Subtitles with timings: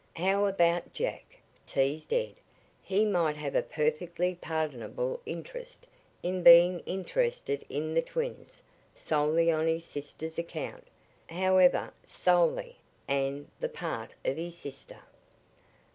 [0.15, 2.33] "How about Jack?" teased Ed.
[2.81, 5.85] "He might have a perfectly pardonable interest
[6.23, 8.63] in being Interested in the twins
[8.95, 10.87] solely on his sister's account,
[11.29, 12.77] however solely
[13.07, 15.01] an the part of his sister."